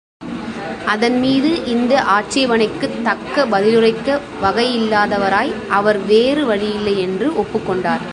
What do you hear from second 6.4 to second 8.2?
வழியில்லை என்று ஒப்புக்கொண்டனர்.